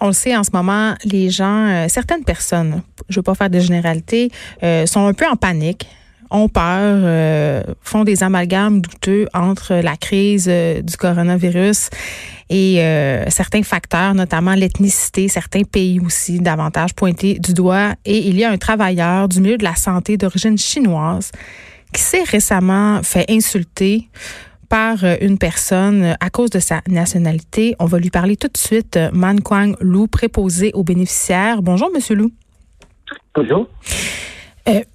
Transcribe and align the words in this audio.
On 0.00 0.08
le 0.08 0.12
sait 0.12 0.36
en 0.36 0.44
ce 0.44 0.50
moment, 0.52 0.94
les 1.04 1.30
gens, 1.30 1.66
euh, 1.68 1.86
certaines 1.88 2.24
personnes, 2.24 2.82
je 3.08 3.18
veux 3.18 3.22
pas 3.22 3.34
faire 3.34 3.50
de 3.50 3.58
généralité, 3.58 4.30
euh, 4.62 4.86
sont 4.86 5.06
un 5.06 5.14
peu 5.14 5.26
en 5.26 5.36
panique 5.36 5.86
ont 6.30 6.50
peur, 6.50 7.00
euh, 7.04 7.62
font 7.80 8.04
des 8.04 8.22
amalgames 8.22 8.82
douteux 8.82 9.26
entre 9.32 9.76
la 9.76 9.96
crise 9.96 10.46
du 10.46 10.96
coronavirus 10.98 11.88
et 12.50 12.82
certains 13.28 13.62
facteurs, 13.62 14.12
notamment 14.12 14.54
l'ethnicité, 14.54 15.28
certains 15.28 15.62
pays 15.62 15.98
aussi 16.00 16.38
davantage 16.38 16.92
pointés 16.94 17.38
du 17.38 17.54
doigt. 17.54 17.94
Et 18.04 18.28
il 18.28 18.36
y 18.36 18.44
a 18.44 18.50
un 18.50 18.58
travailleur 18.58 19.26
du 19.26 19.40
milieu 19.40 19.56
de 19.56 19.64
la 19.64 19.74
santé 19.74 20.18
d'origine 20.18 20.58
chinoise 20.58 21.32
qui 21.94 22.02
s'est 22.02 22.24
récemment 22.24 23.02
fait 23.02 23.24
insulter 23.30 24.10
par 24.68 25.04
euh, 25.04 25.16
une 25.20 25.38
personne 25.38 26.02
euh, 26.02 26.14
à 26.20 26.30
cause 26.30 26.50
de 26.50 26.58
sa 26.58 26.80
nationalité. 26.88 27.74
On 27.78 27.86
va 27.86 27.98
lui 27.98 28.10
parler 28.10 28.36
tout 28.36 28.48
de 28.48 28.56
suite. 28.56 28.96
Euh, 28.96 29.10
Man 29.12 29.40
Kwang 29.40 29.76
Lou, 29.80 30.06
préposé 30.06 30.70
aux 30.74 30.84
bénéficiaires. 30.84 31.62
Bonjour, 31.62 31.90
Monsieur 31.92 32.14
Lou. 32.14 32.30
Bonjour. 33.34 33.68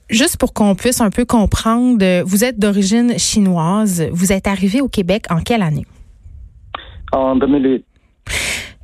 juste 0.09 0.38
pour 0.38 0.54
qu'on 0.54 0.76
puisse 0.76 1.02
un 1.02 1.09
peu 1.09 1.26
comprendre, 1.26 2.22
vous 2.23 2.44
êtes 2.44 2.59
d'origine 2.59 3.17
chinoise. 3.17 4.08
Vous 4.12 4.31
êtes 4.31 4.48
arrivé 4.48 4.81
au 4.81 4.88
Québec 4.88 5.26
en 5.30 5.40
quelle 5.40 5.64
année? 5.64 5.86
En 7.12 7.36
2008. 7.36 7.86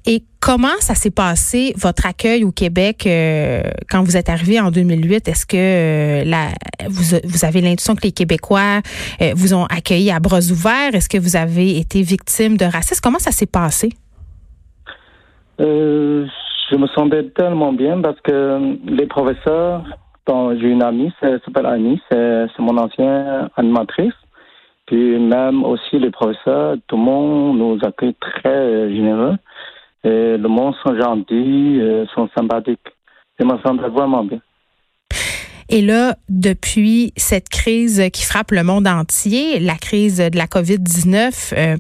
Et 0.06 0.24
comment 0.42 0.78
ça 0.80 0.96
s'est 0.96 1.12
passé, 1.12 1.74
votre 1.78 2.06
accueil 2.06 2.44
au 2.44 2.52
Québec, 2.52 3.06
euh, 3.06 3.62
quand 3.90 4.04
vous 4.04 4.18
êtes 4.18 4.30
arrivé 4.30 4.60
en 4.60 4.72
2008? 4.72 5.28
Est-ce 5.28 5.46
que 5.46 5.58
euh, 5.58 6.24
vous 6.88 7.46
avez 7.46 7.62
l'intuition 7.62 7.96
que 7.96 8.04
les 8.04 8.12
Québécois 8.12 8.82
euh, 9.22 9.32
vous 9.36 9.54
ont 9.54 9.66
accueilli 9.66 10.12
à 10.12 10.20
bras 10.20 10.40
ouverts? 10.52 10.94
Est-ce 10.94 11.10
que 11.10 11.18
vous 11.18 11.36
avez 11.36 11.78
été 11.78 12.02
victime 12.02 12.58
de 12.58 12.66
racisme? 12.66 13.02
Comment 13.04 13.20
ça 13.20 13.32
s'est 13.32 13.48
passé? 13.52 13.90
je 15.62 16.76
me 16.76 16.88
sentais 16.96 17.24
tellement 17.36 17.74
bien 17.74 18.00
parce 18.00 18.20
que 18.22 18.78
les 18.86 19.08
professeurs, 19.08 19.84
j'ai 20.28 20.70
une 20.70 20.84
amie, 20.84 21.12
elle 21.22 21.42
s'appelle 21.44 21.66
Annie, 21.66 22.00
c'est 22.10 22.48
mon 22.60 22.78
ancienne 22.78 23.50
animatrice. 23.58 24.14
Puis 24.86 25.20
même 25.20 25.66
aussi 25.66 26.00
les 26.00 26.12
professeurs, 26.12 26.78
tout 26.88 26.96
le 26.96 27.04
monde 27.04 27.58
nous 27.58 27.78
accueille 27.84 28.16
très 28.16 28.90
généreux. 28.90 29.36
Le 30.04 30.48
monde 30.48 30.76
sont 30.84 30.96
gentils, 31.00 31.80
euh, 31.82 32.06
sont 32.14 32.30
sympathiques. 32.38 32.80
Je 33.40 33.46
me 33.46 33.58
sens 33.60 33.80
vraiment 33.92 34.24
bien. 34.24 34.40
Et 35.72 35.82
là, 35.82 36.16
depuis 36.30 37.14
cette 37.16 37.48
crise 37.50 38.04
qui 38.12 38.26
frappe 38.26 38.52
le 38.52 38.64
monde 38.64 38.88
entier, 38.88 39.60
la 39.60 39.76
crise 39.76 40.18
de 40.18 40.36
la 40.36 40.48
COVID-19, 40.48 41.54
euh, 41.56 41.78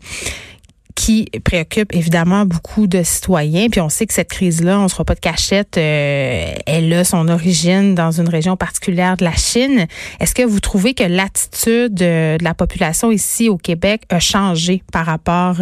qui 1.00 1.28
préoccupe 1.46 1.96
évidemment 1.96 2.46
beaucoup 2.46 2.86
de 2.86 3.04
citoyens. 3.04 3.70
Puis 3.72 3.80
on 3.80 3.88
sait 3.88 4.06
que 4.06 4.14
cette 4.14 4.30
crise-là, 4.30 4.80
on 4.80 4.84
ne 4.84 4.88
sera 4.90 5.06
pas 5.06 5.16
de 5.16 5.22
cachette, 5.22 5.78
euh, 5.78 6.52
elle 6.68 6.92
a 6.92 7.06
son 7.06 7.30
origine 7.30 7.96
dans 7.96 8.12
une 8.12 8.28
région 8.28 8.58
particulière 8.58 9.16
de 9.16 9.24
la 9.24 9.32
Chine. 9.32 9.86
Est-ce 10.20 10.36
que 10.36 10.44
vous 10.44 10.60
trouvez 10.60 10.94
que 10.94 11.06
l'attitude 11.06 11.94
de 11.94 12.44
la 12.44 12.54
population 12.54 13.12
ici 13.12 13.48
au 13.48 13.56
Québec 13.56 14.02
a 14.10 14.20
changé 14.20 14.84
par 14.92 15.06
rapport 15.06 15.56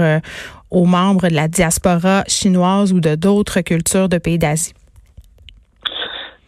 aux 0.71 0.85
membres 0.85 1.27
de 1.27 1.35
la 1.35 1.47
diaspora 1.47 2.23
chinoise 2.27 2.91
ou 2.91 2.99
de 2.99 3.13
d'autres 3.13 3.61
cultures 3.61 4.09
de 4.09 4.17
pays 4.17 4.39
d'Asie? 4.39 4.73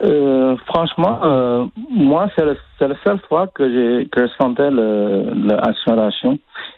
Euh, 0.01 0.55
franchement, 0.65 1.19
euh, 1.23 1.65
moi, 1.89 2.29
c'est 2.35 2.45
la 2.45 2.95
seule 3.03 3.19
fois 3.27 3.47
que 3.47 3.69
j'ai 3.69 4.07
que 4.07 4.27
je 4.27 4.31
sentais. 4.39 4.69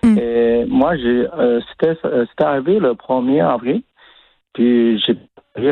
Mm. 0.03 0.17
Et 0.17 0.65
moi, 0.65 0.95
j'ai 0.97 1.27
euh, 1.37 1.59
c'était 1.71 1.97
c'était 2.01 2.43
arrivé 2.43 2.79
le 2.79 2.93
1er 2.93 3.45
avril, 3.45 3.81
puis 4.53 4.99
j'ai 4.99 5.13
vu 5.57 5.71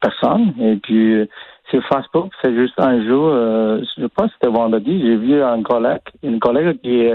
personne. 0.00 0.54
Et 0.60 0.76
puis 0.76 1.28
sur 1.70 1.82
Facebook, 1.86 2.32
c'est 2.42 2.54
juste 2.54 2.74
un 2.78 3.06
jour, 3.06 3.30
je 3.30 4.06
pense 4.06 4.26
que 4.26 4.32
c'était 4.40 4.52
vendredi, 4.52 5.00
j'ai 5.02 5.16
vu 5.16 5.40
un 5.40 5.62
collègue, 5.62 6.00
une 6.24 6.40
collègue 6.40 6.80
qui, 6.82 7.08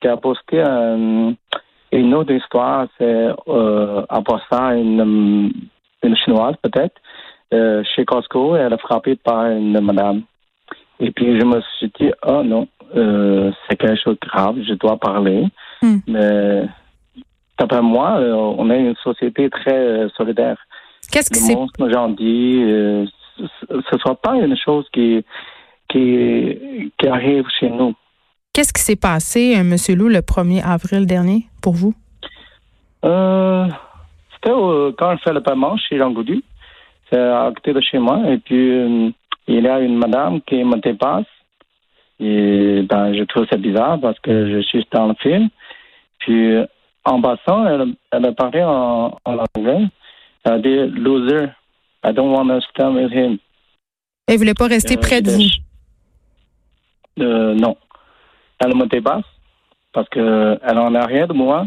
qui 0.00 0.08
a 0.08 0.16
posté 0.16 0.60
un 0.60 1.34
une 1.92 2.14
autre 2.14 2.32
histoire, 2.32 2.86
c'est 2.98 3.28
euh, 3.48 4.02
après 4.08 4.40
une, 4.78 5.52
une 6.02 6.16
chinoise 6.16 6.54
peut-être, 6.62 7.00
euh, 7.52 7.82
chez 7.94 8.04
Costco, 8.04 8.56
elle 8.56 8.72
a 8.72 8.78
frappé 8.78 9.16
par 9.16 9.46
une 9.46 9.80
madame. 9.80 10.22
Et 11.00 11.10
puis 11.10 11.38
je 11.38 11.44
me 11.44 11.60
suis 11.78 11.92
dit, 11.98 12.12
oh 12.26 12.42
non, 12.44 12.68
euh, 12.94 13.50
c'est 13.68 13.76
quelque 13.76 14.00
chose 14.00 14.18
de 14.20 14.28
grave, 14.28 14.56
je 14.66 14.74
dois 14.74 14.98
parler. 14.98 15.46
Hmm. 15.82 15.98
Mais 16.06 16.66
d'après 17.58 17.82
moi, 17.82 18.18
euh, 18.18 18.32
on 18.34 18.70
est 18.70 18.80
une 18.80 18.96
société 18.96 19.48
très 19.50 19.76
euh, 19.76 20.08
solidaire. 20.16 20.56
Qu'est-ce 21.10 21.30
que 21.30 21.38
c'est? 21.38 21.56
Le 21.78 21.92
gentil, 21.92 22.62
euh, 22.66 23.06
ce 23.38 23.94
ne 23.94 23.98
soit 23.98 24.20
pas 24.20 24.36
une 24.36 24.56
chose 24.56 24.86
qui, 24.92 25.24
qui, 25.88 26.92
qui 26.98 27.08
arrive 27.08 27.46
chez 27.58 27.68
nous. 27.68 27.94
Qu'est-ce 28.52 28.72
qui 28.72 28.82
s'est 28.82 28.96
passé, 28.96 29.52
M. 29.52 29.74
Lou, 29.96 30.08
le 30.08 30.20
1er 30.20 30.62
avril 30.64 31.06
dernier 31.06 31.46
pour 31.62 31.74
vous? 31.74 31.94
Euh, 33.04 33.66
c'était 34.34 34.50
quand 34.98 35.16
je 35.16 35.22
fais 35.22 35.32
le 35.32 35.40
paiement 35.40 35.76
chez 35.76 35.98
Jean 35.98 36.10
Goudu. 36.10 36.42
C'est 37.10 37.18
à 37.18 37.50
côté 37.54 37.72
de 37.72 37.80
chez 37.80 37.98
moi. 37.98 38.20
Et 38.28 38.38
puis, 38.38 38.70
euh, 38.70 39.10
il 39.46 39.64
y 39.64 39.68
a 39.68 39.80
une 39.80 39.96
madame 39.96 40.40
qui 40.42 40.62
me 40.64 40.76
dépasse. 40.76 41.26
Et 42.18 42.82
ben, 42.82 43.14
je 43.14 43.24
trouve 43.24 43.46
ça 43.46 43.56
bizarre 43.56 43.98
parce 44.00 44.18
que 44.20 44.52
je 44.52 44.60
suis 44.60 44.86
dans 44.92 45.08
le 45.08 45.14
film. 45.14 45.48
Puis, 46.20 46.54
en 47.04 47.20
passant, 47.20 47.66
elle, 47.66 47.94
elle 48.12 48.26
a 48.26 48.32
parlé 48.32 48.62
en, 48.62 49.18
anglais. 49.24 49.84
Elle 50.44 50.52
a 50.52 50.58
dit 50.58 50.86
loser. 50.88 51.48
I 52.04 52.12
don't 52.12 52.32
want 52.32 52.48
to 52.48 52.60
stand 52.70 52.96
with 52.96 53.12
him. 53.12 53.38
Elle 54.26 54.34
ne 54.34 54.38
voulait 54.38 54.54
pas 54.54 54.68
rester 54.68 54.96
près 54.96 55.20
de 55.20 55.30
vous? 55.30 55.42
non 57.18 57.76
elle 58.60 58.76
me 58.76 58.86
dépasse 58.86 59.24
parce 59.92 60.08
qu'elle 60.10 60.78
en 60.78 60.94
a 60.94 61.06
rien 61.06 61.26
de 61.26 61.32
moi, 61.32 61.66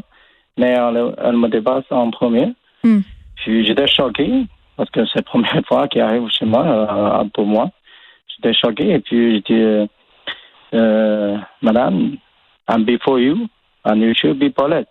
mais 0.57 0.69
elle, 0.69 1.37
me 1.37 1.47
dépasse 1.47 1.85
en 1.89 2.09
premier. 2.11 2.53
Hmm. 2.83 3.01
J'étais 3.45 3.87
choqué 3.87 4.45
parce 4.77 4.89
que 4.91 5.05
c'est 5.07 5.17
la 5.17 5.23
première 5.23 5.61
fois 5.67 5.87
qu'elle 5.87 6.03
arrive 6.03 6.29
chez 6.37 6.45
moi 6.45 6.65
euh, 6.65 7.23
pour 7.33 7.45
moi. 7.45 7.69
J'étais 8.27 8.53
choqué 8.53 8.91
et 8.91 8.99
puis 8.99 9.33
j'ai 9.33 9.41
dit, 9.41 9.61
euh, 9.61 9.85
euh, 10.73 11.37
Madame, 11.61 12.17
I'm 12.69 12.85
before 12.85 13.19
you 13.19 13.47
and 13.85 13.97
you 13.97 14.13
should 14.13 14.39
be 14.39 14.49
polite. 14.53 14.87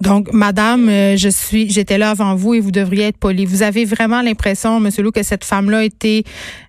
Donc, 0.00 0.32
Madame, 0.32 0.88
je 1.16 1.28
suis, 1.30 1.70
j'étais 1.70 1.98
là 1.98 2.10
avant 2.10 2.34
vous 2.34 2.54
et 2.54 2.60
vous 2.60 2.72
devriez 2.72 3.08
être 3.08 3.18
poli. 3.18 3.46
Vous 3.46 3.62
avez 3.62 3.84
vraiment 3.84 4.20
l'impression, 4.20 4.80
Monsieur 4.80 5.02
Lou, 5.02 5.12
que 5.12 5.22
cette 5.22 5.44
femme-là 5.44 5.78
a 5.78 5.84
été 5.84 6.24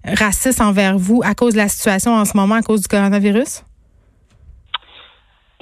raciste 0.05 0.61
envers 0.61 0.97
vous 0.97 1.21
à 1.25 1.33
cause 1.33 1.53
de 1.53 1.57
la 1.57 1.67
situation 1.67 2.11
en 2.13 2.23
ce 2.23 2.37
moment, 2.37 2.55
à 2.55 2.61
cause 2.61 2.81
du 2.83 2.87
coronavirus? 2.87 3.63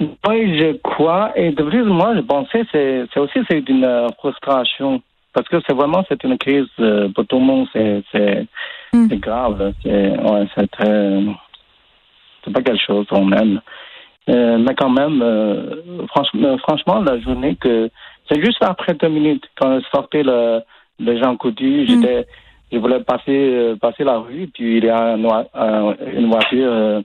Oui, 0.00 0.58
je 0.58 0.76
crois. 0.82 1.32
Et 1.36 1.52
de 1.52 1.62
plus, 1.62 1.84
moi, 1.84 2.14
je 2.16 2.20
pensais 2.20 2.64
c'est 2.72 3.04
c'est 3.12 3.20
aussi 3.20 3.38
c'est 3.48 3.68
une 3.68 3.84
euh, 3.84 4.08
frustration 4.18 5.00
parce 5.32 5.48
que 5.48 5.56
c'est 5.66 5.74
vraiment 5.74 6.04
c'est 6.08 6.22
une 6.24 6.36
crise 6.36 6.66
euh, 6.80 7.08
pour 7.14 7.26
tout 7.26 7.38
le 7.38 7.44
monde. 7.44 7.68
C'est 7.72 8.02
c'est 8.12 8.46
hmm. 8.92 9.06
grave. 9.14 9.72
C'est 9.82 10.18
ouais, 10.18 10.48
c'est 10.54 10.70
très 10.70 11.22
c'est 12.44 12.52
pas 12.52 12.62
quelque 12.62 12.84
chose 12.84 13.06
qu'on 13.08 13.30
aime. 13.32 13.60
Euh, 14.30 14.58
mais 14.58 14.74
quand 14.74 14.90
même, 14.90 15.22
franchement, 16.08 16.56
franchement, 16.58 17.00
la 17.00 17.20
journée 17.20 17.56
que 17.56 17.90
c'est 18.28 18.42
juste 18.42 18.62
après 18.62 18.94
deux 18.94 19.08
minutes 19.08 19.44
quand 19.56 19.80
je 19.80 19.84
sortais 19.94 20.22
le, 20.22 20.62
le 20.98 21.22
Jean 21.22 21.36
Coutu, 21.36 21.82
hmm. 21.82 21.86
j'étais, 21.86 22.26
je 22.72 22.78
voulais 22.78 23.00
passer 23.00 23.74
passer 23.80 24.04
la 24.04 24.18
rue, 24.18 24.48
puis 24.54 24.78
il 24.78 24.84
y 24.84 24.88
a 24.88 25.14
une 25.14 26.30
voiture 26.30 27.02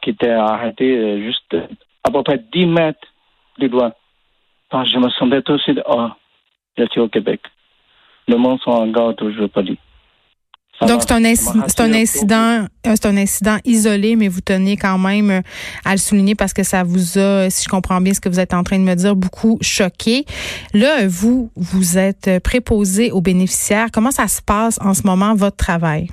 qui 0.00 0.10
était 0.10 0.30
arrêtée 0.30 1.22
juste 1.22 1.56
à 2.04 2.10
peu 2.10 2.22
près 2.22 2.40
10 2.52 2.66
mètres 2.66 3.08
du 3.58 3.68
doigt. 3.68 3.92
je 4.72 4.98
me 4.98 5.08
sentais 5.10 5.42
tout 5.42 5.54
de 5.54 5.58
suite, 5.58 5.80
oh, 5.86 6.08
je 6.76 6.84
suis 6.90 7.00
au 7.00 7.08
Québec. 7.08 7.40
Le 8.28 8.36
monde 8.36 8.60
sont 8.60 8.70
encore 8.70 9.14
toujours 9.16 9.48
Donc, 10.80 11.02
c'est 11.02 11.12
un, 11.12 11.24
un, 11.24 11.94
incident, 11.94 12.66
euh, 12.86 12.92
c'est 12.94 13.06
un 13.06 13.16
incident 13.16 13.56
isolé, 13.64 14.16
mais 14.16 14.28
vous 14.28 14.40
tenez 14.40 14.76
quand 14.76 14.98
même 14.98 15.30
euh, 15.30 15.40
à 15.84 15.92
le 15.92 15.98
souligner 15.98 16.34
parce 16.34 16.52
que 16.52 16.62
ça 16.62 16.82
vous 16.82 17.18
a, 17.18 17.48
si 17.48 17.64
je 17.64 17.68
comprends 17.68 18.00
bien 18.00 18.12
ce 18.12 18.20
que 18.20 18.28
vous 18.28 18.40
êtes 18.40 18.52
en 18.52 18.64
train 18.64 18.78
de 18.78 18.84
me 18.84 18.94
dire, 18.94 19.14
beaucoup 19.14 19.56
choqué. 19.62 20.24
Là, 20.74 21.06
vous, 21.06 21.50
vous 21.56 21.96
êtes 21.96 22.42
préposé 22.42 23.12
aux 23.12 23.20
bénéficiaires. 23.20 23.86
Comment 23.92 24.10
ça 24.10 24.26
se 24.28 24.42
passe 24.42 24.78
en 24.82 24.94
ce 24.94 25.06
moment, 25.06 25.34
votre 25.34 25.56
travail? 25.56 26.08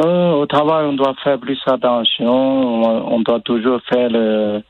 Euh, 0.00 0.32
au 0.32 0.46
travail, 0.46 0.86
on 0.86 0.92
doit 0.92 1.14
faire 1.24 1.38
plus 1.40 1.60
attention. 1.66 3.12
On, 3.12 3.20
doit 3.20 3.40
toujours 3.40 3.80
faire 3.88 4.08
le, 4.08 4.62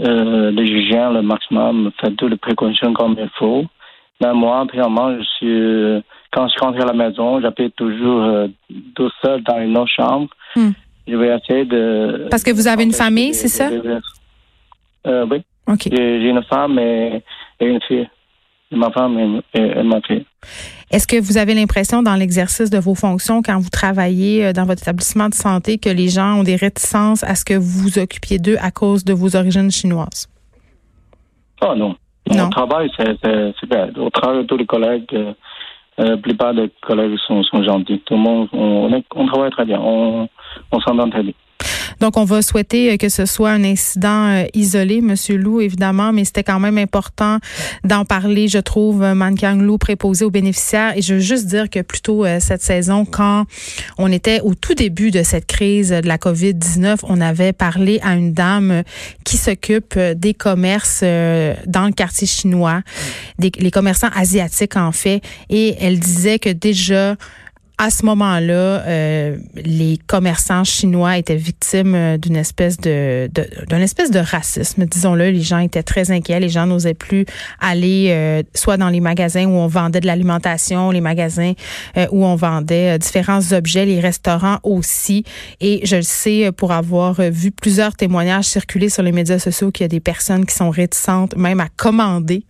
euh, 0.00 0.50
le 0.52 1.12
le 1.12 1.22
maximum, 1.22 1.90
faire 2.00 2.10
toutes 2.16 2.30
les 2.30 2.36
précautions 2.36 2.92
comme 2.92 3.16
il 3.18 3.28
faut. 3.38 3.64
Mais 4.20 4.32
moi, 4.32 4.64
premièrement, 4.68 5.16
je 5.18 5.22
suis, 5.36 6.04
quand 6.32 6.48
je 6.48 6.58
rentre 6.58 6.80
à 6.80 6.86
la 6.86 6.92
maison, 6.92 7.40
j'habite 7.40 7.74
toujours 7.76 8.22
euh, 8.22 8.48
tout 8.94 9.10
seul 9.22 9.42
dans 9.42 9.60
une 9.60 9.76
autre 9.76 9.92
chambre. 9.94 10.28
Hmm. 10.54 10.70
Je 11.06 11.16
vais 11.16 11.36
essayer 11.36 11.64
de. 11.64 12.28
Parce 12.30 12.42
que 12.42 12.50
vous 12.50 12.68
avez 12.68 12.84
une 12.84 12.92
famille, 12.92 13.34
c'est 13.34 13.48
ça? 13.48 13.70
Euh, 15.06 15.26
oui. 15.30 15.42
J'ai 15.90 16.28
une 16.28 16.42
femme 16.44 16.78
et, 16.78 17.22
une 17.60 17.80
fille. 17.82 18.08
ma 18.70 18.90
femme 18.90 19.40
et, 19.54 19.82
ma 19.82 20.00
fille. 20.02 20.24
Est-ce 20.90 21.06
que 21.06 21.20
vous 21.20 21.36
avez 21.36 21.54
l'impression 21.54 22.02
dans 22.02 22.14
l'exercice 22.14 22.70
de 22.70 22.78
vos 22.78 22.94
fonctions, 22.94 23.42
quand 23.42 23.58
vous 23.58 23.68
travaillez 23.68 24.46
euh, 24.46 24.52
dans 24.52 24.64
votre 24.64 24.82
établissement 24.82 25.28
de 25.28 25.34
santé, 25.34 25.78
que 25.78 25.90
les 25.90 26.08
gens 26.08 26.40
ont 26.40 26.42
des 26.42 26.56
réticences 26.56 27.22
à 27.24 27.34
ce 27.34 27.44
que 27.44 27.54
vous 27.54 27.82
vous 27.82 27.98
occupiez 27.98 28.38
d'eux 28.38 28.56
à 28.60 28.70
cause 28.70 29.04
de 29.04 29.12
vos 29.12 29.36
origines 29.36 29.70
chinoises? 29.70 30.28
Oh 31.60 31.74
non. 31.74 31.96
non. 32.30 32.46
Au 32.46 32.50
travail, 32.50 32.90
c'est 32.96 33.54
super. 33.58 33.88
Au 33.98 34.10
travail, 34.10 34.46
tous 34.46 34.56
les 34.56 34.66
collègues, 34.66 35.06
euh, 35.12 35.32
la 35.98 36.16
plupart 36.16 36.54
des 36.54 36.70
collègues 36.82 37.18
sont, 37.26 37.42
sont 37.42 37.62
gentils. 37.62 38.00
Tout 38.06 38.14
le 38.14 38.20
monde, 38.20 38.48
on, 38.52 39.02
on 39.14 39.26
travaille 39.26 39.50
très 39.50 39.64
bien. 39.64 39.80
On, 39.80 40.28
on 40.70 40.80
s'entend 40.80 41.10
très 41.10 41.22
bien. 41.22 41.34
Donc, 42.00 42.16
on 42.16 42.24
va 42.24 42.42
souhaiter 42.42 42.92
euh, 42.92 42.96
que 42.96 43.08
ce 43.08 43.26
soit 43.26 43.50
un 43.50 43.64
incident 43.64 44.28
euh, 44.28 44.44
isolé, 44.54 45.00
Monsieur 45.00 45.36
Lou, 45.36 45.60
évidemment, 45.60 46.12
mais 46.12 46.24
c'était 46.24 46.44
quand 46.44 46.60
même 46.60 46.78
important 46.78 47.38
d'en 47.84 48.04
parler, 48.04 48.48
je 48.48 48.58
trouve, 48.58 49.02
euh, 49.02 49.14
Mankiang 49.14 49.60
Lou 49.60 49.78
préposé 49.78 50.24
aux 50.24 50.30
bénéficiaires. 50.30 50.96
Et 50.96 51.02
je 51.02 51.14
veux 51.14 51.20
juste 51.20 51.46
dire 51.46 51.68
que 51.70 51.80
plutôt 51.80 52.24
cette 52.40 52.62
saison, 52.62 53.04
quand 53.04 53.44
on 53.98 54.10
était 54.10 54.40
au 54.40 54.54
tout 54.54 54.74
début 54.74 55.10
de 55.10 55.22
cette 55.22 55.46
crise 55.46 55.90
de 55.90 56.06
la 56.06 56.16
COVID-19, 56.18 56.98
on 57.02 57.20
avait 57.20 57.52
parlé 57.52 58.00
à 58.02 58.14
une 58.14 58.32
dame 58.32 58.82
qui 59.24 59.36
s'occupe 59.36 59.98
des 59.98 60.34
commerces 60.34 61.02
dans 61.02 61.86
le 61.86 61.92
quartier 61.92 62.26
chinois, 62.26 62.82
des, 63.38 63.50
les 63.58 63.70
commerçants 63.70 64.10
asiatiques 64.14 64.76
en 64.76 64.92
fait, 64.92 65.22
et 65.48 65.76
elle 65.80 65.98
disait 65.98 66.38
que 66.38 66.50
déjà 66.50 67.16
à 67.80 67.90
ce 67.90 68.04
moment-là, 68.06 68.82
euh, 68.86 69.36
les 69.54 70.00
commerçants 70.08 70.64
chinois 70.64 71.16
étaient 71.16 71.36
victimes 71.36 71.94
euh, 71.94 72.18
d'une 72.18 72.34
espèce 72.34 72.76
de, 72.76 73.30
d'une 73.68 73.80
espèce 73.80 74.10
de 74.10 74.18
racisme, 74.18 74.84
disons-le. 74.84 75.30
Les 75.30 75.42
gens 75.42 75.60
étaient 75.60 75.84
très 75.84 76.10
inquiets. 76.10 76.40
Les 76.40 76.48
gens 76.48 76.66
n'osaient 76.66 76.94
plus 76.94 77.24
aller 77.60 78.08
euh, 78.10 78.42
soit 78.52 78.78
dans 78.78 78.88
les 78.88 78.98
magasins 78.98 79.44
où 79.46 79.52
on 79.52 79.68
vendait 79.68 80.00
de 80.00 80.08
l'alimentation, 80.08 80.90
les 80.90 81.00
magasins 81.00 81.52
où 82.10 82.24
on 82.24 82.34
vendait 82.34 82.98
différents 82.98 83.52
objets, 83.52 83.86
les 83.86 84.00
restaurants 84.00 84.58
aussi. 84.64 85.24
Et 85.60 85.80
je 85.84 85.96
le 85.96 86.02
sais 86.02 86.50
pour 86.52 86.72
avoir 86.72 87.14
vu 87.14 87.50
plusieurs 87.50 87.94
témoignages 87.94 88.46
circuler 88.46 88.88
sur 88.88 89.02
les 89.02 89.12
médias 89.12 89.38
sociaux 89.38 89.70
qu'il 89.70 89.84
y 89.84 89.86
a 89.86 89.88
des 89.88 90.00
personnes 90.00 90.46
qui 90.46 90.54
sont 90.54 90.70
réticentes 90.70 91.36
même 91.36 91.60
à 91.60 91.68
commander 91.76 92.44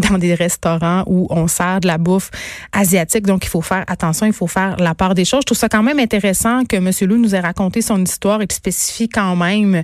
dans 0.00 0.18
des 0.18 0.34
restaurants 0.34 1.04
où 1.06 1.26
on 1.30 1.46
sert 1.46 1.80
de 1.80 1.86
la 1.86 1.98
bouffe 1.98 2.30
asiatique. 2.72 3.26
Donc, 3.26 3.44
il 3.44 3.48
faut 3.48 3.62
faire 3.62 3.84
attention, 3.86 4.26
il 4.26 4.32
faut 4.32 4.46
faire 4.46 4.76
la 4.78 4.94
part 4.94 5.14
des 5.14 5.24
choses. 5.24 5.40
Je 5.42 5.46
trouve 5.46 5.58
ça 5.58 5.68
quand 5.68 5.82
même 5.82 5.98
intéressant 5.98 6.64
que 6.64 6.76
M. 6.76 6.90
Lou 7.08 7.16
nous 7.16 7.34
ait 7.34 7.40
raconté 7.40 7.82
son 7.82 8.02
histoire 8.02 8.42
et 8.42 8.46
spécifie 8.50 9.08
quand 9.08 9.36
même 9.36 9.82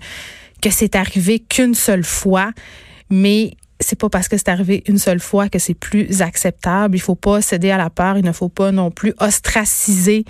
que 0.62 0.70
c'est 0.70 0.96
arrivé 0.96 1.38
qu'une 1.38 1.74
seule 1.74 2.04
fois, 2.04 2.50
mais 3.10 3.52
c'est 3.87 3.97
pas 3.97 4.09
parce 4.09 4.27
que 4.27 4.37
c'est 4.37 4.49
arrivé 4.49 4.83
une 4.88 4.99
seule 4.99 5.21
fois 5.21 5.49
que 5.49 5.61
c'est 5.61 5.75
plus 5.75 6.21
acceptable. 6.21 6.97
Il 6.97 7.00
faut 7.00 7.15
pas 7.15 7.41
céder 7.41 7.71
à 7.71 7.77
la 7.77 7.88
peur. 7.88 8.19
Il 8.19 8.25
ne 8.25 8.33
faut 8.33 8.49
pas 8.49 8.73
non 8.73 8.91
plus 8.91 9.15
ostraciser 9.21 10.25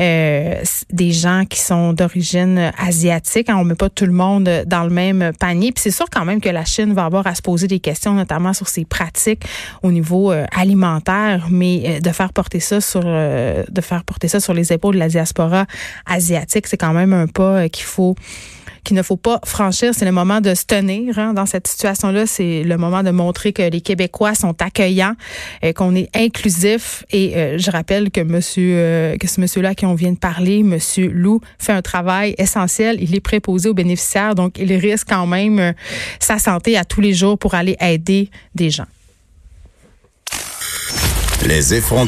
euh, 0.00 0.60
des 0.90 1.12
gens 1.12 1.44
qui 1.48 1.60
sont 1.60 1.92
d'origine 1.92 2.72
asiatique. 2.76 3.46
On 3.50 3.62
met 3.62 3.76
pas 3.76 3.88
tout 3.88 4.04
le 4.04 4.12
monde 4.12 4.50
dans 4.66 4.82
le 4.82 4.90
même 4.90 5.30
panier. 5.38 5.70
Puis 5.70 5.82
c'est 5.82 5.92
sûr 5.92 6.06
quand 6.10 6.24
même 6.24 6.40
que 6.40 6.48
la 6.48 6.64
Chine 6.64 6.92
va 6.92 7.04
avoir 7.04 7.26
à 7.28 7.36
se 7.36 7.42
poser 7.42 7.68
des 7.68 7.78
questions, 7.78 8.14
notamment 8.14 8.52
sur 8.52 8.66
ses 8.66 8.84
pratiques 8.84 9.44
au 9.84 9.92
niveau 9.92 10.32
euh, 10.32 10.44
alimentaire, 10.50 11.46
mais 11.50 11.82
euh, 11.86 12.00
de 12.00 12.10
faire 12.10 12.32
porter 12.32 12.58
ça 12.58 12.80
sur 12.80 13.02
de 13.02 13.80
faire 13.80 14.02
porter 14.04 14.26
ça 14.26 14.40
sur 14.40 14.54
les 14.54 14.72
épaules 14.72 14.94
de 14.94 14.98
la 14.98 15.08
diaspora 15.08 15.66
asiatique, 16.06 16.66
c'est 16.66 16.76
quand 16.76 16.92
même 16.92 17.12
un 17.12 17.26
pas 17.28 17.68
qu'il 17.68 17.84
faut 17.84 18.16
qu'il 18.88 18.96
ne 18.96 19.02
faut 19.02 19.18
pas 19.18 19.38
franchir. 19.44 19.92
C'est 19.94 20.06
le 20.06 20.12
moment 20.12 20.40
de 20.40 20.54
se 20.54 20.64
tenir 20.64 21.18
hein, 21.18 21.34
dans 21.34 21.44
cette 21.44 21.66
situation-là. 21.66 22.26
C'est 22.26 22.62
le 22.62 22.76
moment 22.78 22.87
de 23.02 23.10
montrer 23.10 23.52
que 23.52 23.62
les 23.62 23.80
Québécois 23.80 24.34
sont 24.34 24.60
accueillants, 24.62 25.14
euh, 25.64 25.72
qu'on 25.72 25.94
est 25.94 26.08
inclusif. 26.16 27.04
Et 27.10 27.36
euh, 27.36 27.58
je 27.58 27.70
rappelle 27.70 28.10
que 28.10 28.20
monsieur, 28.20 28.74
euh, 28.76 29.16
que 29.16 29.28
ce 29.28 29.40
monsieur-là 29.40 29.74
qui 29.74 29.86
on 29.86 29.94
vient 29.94 30.12
de 30.12 30.18
parler, 30.18 30.62
monsieur 30.62 31.08
Lou, 31.08 31.40
fait 31.58 31.72
un 31.72 31.82
travail 31.82 32.34
essentiel. 32.38 32.98
Il 33.00 33.14
est 33.14 33.20
préposé 33.20 33.68
aux 33.68 33.74
bénéficiaires, 33.74 34.34
donc 34.34 34.58
il 34.58 34.72
risque 34.74 35.08
quand 35.08 35.26
même 35.26 35.74
sa 36.18 36.38
santé 36.38 36.76
à 36.76 36.84
tous 36.84 37.00
les 37.00 37.14
jours 37.14 37.38
pour 37.38 37.54
aller 37.54 37.76
aider 37.80 38.30
des 38.54 38.70
gens. 38.70 38.86
Les 41.46 41.74
effrontés. 41.74 42.06